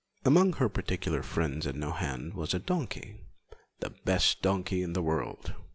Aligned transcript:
Among 0.25 0.53
her 0.53 0.67
particular 0.67 1.21
friends 1.21 1.67
at 1.67 1.75
Nohant 1.75 2.33
was 2.33 2.55
a 2.55 2.59
donkey 2.59 3.21
the 3.81 3.91
best 4.03 4.41
donkey 4.41 4.81
in 4.81 4.93
the 4.93 5.03
world. 5.03 5.53